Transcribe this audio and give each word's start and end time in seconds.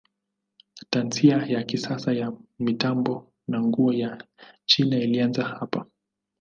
Tasnia 0.89 1.45
ya 1.47 1.63
kisasa 1.63 2.13
ya 2.13 2.33
mitambo 2.59 3.27
na 3.47 3.61
nguo 3.61 3.93
ya 3.93 4.27
China 4.65 4.97
ilianza 4.97 5.43
hapa. 5.45 5.85